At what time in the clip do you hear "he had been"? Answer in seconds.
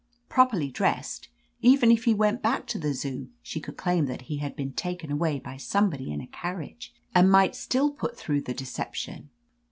4.23-4.73